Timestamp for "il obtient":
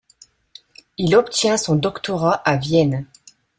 0.97-1.57